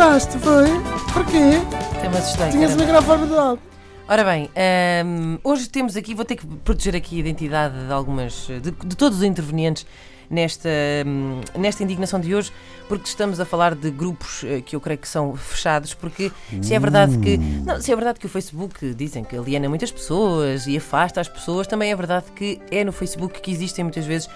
assustaste, 0.00 0.38
foi? 0.38 0.66
Porquê? 1.12 1.60
Até 1.98 2.08
me 2.08 2.16
assustei. 2.16 2.50
Tinhas 2.50 2.74
o 2.74 2.78
microfone 2.78 3.26
do 3.26 3.38
alto. 3.38 3.62
Ora 4.10 4.24
bem, 4.24 4.50
hum, 5.06 5.38
hoje 5.44 5.68
temos 5.68 5.96
aqui, 5.96 6.16
vou 6.16 6.24
ter 6.24 6.34
que 6.34 6.44
proteger 6.44 6.96
aqui 6.96 7.14
a 7.14 7.18
identidade 7.20 7.86
de 7.86 7.92
algumas, 7.92 8.48
de, 8.48 8.72
de 8.72 8.96
todos 8.96 9.18
os 9.18 9.22
intervenientes 9.22 9.86
nesta, 10.30 10.68
hum, 11.04 11.40
nesta 11.58 11.82
indignação 11.82 12.20
de 12.20 12.34
hoje, 12.34 12.52
porque 12.88 13.08
estamos 13.08 13.40
a 13.40 13.44
falar 13.44 13.74
de 13.74 13.90
grupos 13.90 14.44
eh, 14.44 14.60
que 14.60 14.76
eu 14.76 14.80
creio 14.80 14.98
que 14.98 15.08
são 15.08 15.36
fechados, 15.36 15.92
porque 15.92 16.30
se 16.62 16.72
é 16.72 16.78
verdade 16.78 17.18
que, 17.18 17.36
não, 17.36 17.80
se 17.80 17.92
é 17.92 17.96
verdade 17.96 18.20
que 18.20 18.26
o 18.26 18.28
Facebook 18.28 18.94
dizem 18.94 19.24
que 19.24 19.36
aliena 19.36 19.68
muitas 19.68 19.90
pessoas 19.90 20.66
e 20.66 20.76
afasta 20.76 21.20
as 21.20 21.28
pessoas, 21.28 21.66
também 21.66 21.90
é 21.90 21.96
verdade 21.96 22.26
que 22.34 22.60
é 22.70 22.84
no 22.84 22.92
Facebook 22.92 23.40
que 23.40 23.50
existem 23.50 23.84
muitas 23.84 24.06
vezes 24.06 24.28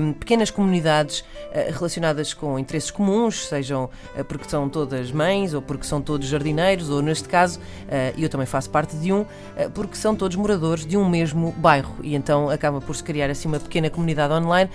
hum, 0.00 0.12
pequenas 0.12 0.50
comunidades 0.50 1.24
eh, 1.52 1.70
relacionadas 1.72 2.32
com 2.32 2.58
interesses 2.58 2.90
comuns, 2.90 3.48
sejam 3.48 3.90
eh, 4.16 4.22
porque 4.22 4.48
são 4.48 4.68
todas 4.68 5.10
mães 5.10 5.52
ou 5.52 5.60
porque 5.60 5.84
são 5.84 6.00
todos 6.00 6.28
jardineiros, 6.28 6.90
ou 6.90 7.02
neste 7.02 7.28
caso, 7.28 7.58
eu 8.16 8.28
também 8.28 8.46
faço 8.46 8.70
parte 8.70 8.96
de 9.04 9.12
um, 9.12 9.24
eh, 9.56 9.68
porque 9.68 9.96
são 9.96 10.16
todos 10.16 10.36
moradores 10.36 10.84
de 10.84 10.96
um 10.96 11.08
mesmo 11.08 11.52
bairro 11.52 11.94
e 12.02 12.14
então 12.14 12.50
acaba 12.50 12.80
por 12.80 12.96
se 12.96 13.04
criar 13.04 13.30
assim 13.30 13.46
uma 13.46 13.60
pequena 13.60 13.88
comunidade 13.90 14.32
online, 14.32 14.70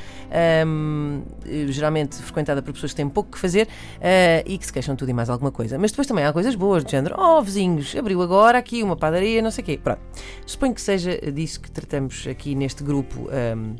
hum, 0.65 1.21
eh, 1.45 1.65
geralmente 1.69 2.15
frequentada 2.17 2.61
por 2.61 2.73
pessoas 2.73 2.93
que 2.93 2.97
têm 2.97 3.09
pouco 3.09 3.31
que 3.31 3.39
fazer 3.39 3.67
eh, 3.99 4.43
e 4.45 4.57
que 4.57 4.65
se 4.65 4.71
queixam 4.71 4.95
tudo 4.95 5.09
e 5.09 5.13
mais 5.13 5.29
alguma 5.29 5.52
coisa. 5.52 5.77
Mas 5.77 5.91
depois 5.91 6.07
também 6.07 6.23
há 6.23 6.31
coisas 6.31 6.55
boas, 6.55 6.83
do 6.83 6.89
género, 6.89 7.15
oh 7.17 7.41
vizinhos, 7.41 7.95
abriu 7.95 8.21
agora 8.21 8.57
aqui 8.57 8.83
uma 8.83 8.95
padaria, 8.95 9.41
não 9.41 9.52
sei 9.52 9.63
o 9.63 9.65
quê. 9.65 9.79
Pronto. 9.83 10.02
Suponho 10.45 10.73
que 10.73 10.81
seja 10.81 11.17
disso 11.31 11.59
que 11.59 11.71
tratamos 11.71 12.25
aqui 12.27 12.55
neste 12.55 12.83
grupo. 12.83 13.30
hum, 13.55 13.75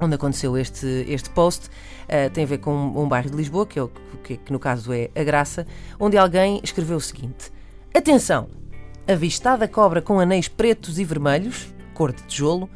onde 0.00 0.14
aconteceu 0.14 0.56
este, 0.56 0.86
este 1.08 1.30
post, 1.30 1.68
eh, 2.08 2.28
tem 2.28 2.44
a 2.44 2.46
ver 2.46 2.58
com 2.58 2.72
um, 2.72 3.02
um 3.02 3.08
bairro 3.08 3.30
de 3.30 3.36
Lisboa, 3.36 3.66
que, 3.66 3.78
é 3.78 3.82
o, 3.82 3.90
que, 4.22 4.36
que 4.36 4.52
no 4.52 4.58
caso 4.58 4.92
é 4.92 5.10
a 5.14 5.24
Graça, 5.24 5.66
onde 5.98 6.16
alguém 6.16 6.60
escreveu 6.62 6.96
o 6.96 7.00
seguinte: 7.00 7.50
Atenção! 7.94 8.48
Avistada 9.10 9.66
cobra 9.66 10.02
com 10.02 10.20
anéis 10.20 10.48
pretos 10.48 10.98
e 10.98 11.04
vermelhos, 11.04 11.72
cor 11.94 12.12
de 12.12 12.22
tijolo, 12.24 12.68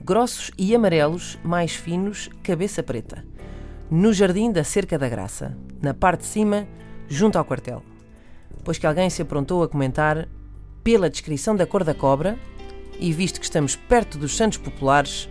grossos 0.00 0.52
e 0.56 0.72
amarelos, 0.72 1.36
mais 1.42 1.74
finos, 1.74 2.30
cabeça 2.44 2.80
preta. 2.80 3.24
No 3.90 4.12
jardim 4.12 4.52
da 4.52 4.62
Cerca 4.62 4.96
da 4.96 5.08
Graça, 5.08 5.58
na 5.82 5.92
parte 5.92 6.20
de 6.20 6.28
cima, 6.28 6.64
junto 7.08 7.36
ao 7.36 7.44
quartel. 7.44 7.82
Pois 8.62 8.78
que 8.78 8.86
alguém 8.86 9.10
se 9.10 9.20
aprontou 9.20 9.64
a 9.64 9.68
comentar, 9.68 10.28
pela 10.84 11.10
descrição 11.10 11.56
da 11.56 11.66
cor 11.66 11.82
da 11.82 11.92
cobra, 11.92 12.38
e 13.00 13.12
visto 13.12 13.40
que 13.40 13.46
estamos 13.46 13.74
perto 13.74 14.16
dos 14.16 14.36
Santos 14.36 14.58
Populares, 14.58 15.28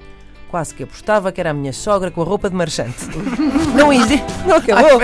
quase 0.52 0.76
que 0.76 0.84
apostava 0.84 1.32
que 1.32 1.40
era 1.40 1.52
a 1.52 1.54
minha 1.54 1.72
sogra 1.72 2.12
com 2.12 2.22
a 2.22 2.26
roupa 2.26 2.50
de 2.50 2.58
marchante. 2.58 3.06
Não 3.74 3.94
existe. 3.94 4.28
Não 4.46 4.58
acabou. 4.58 5.00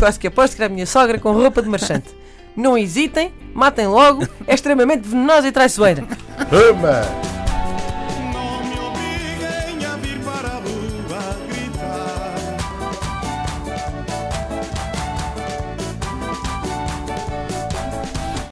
quase 0.00 0.18
que 0.18 0.28
aposto 0.28 0.56
que 0.56 0.62
era 0.62 0.72
a 0.72 0.74
minha 0.74 0.86
sogra 0.86 1.18
com 1.18 1.30
roupa 1.32 1.60
de 1.60 1.68
marchante. 1.68 2.08
Não 2.58 2.76
hesitem, 2.76 3.32
matem 3.54 3.86
logo, 3.86 4.26
é 4.44 4.52
extremamente 4.52 5.06
venenosa 5.06 5.46
e 5.46 5.52
traiçoeira. 5.52 6.02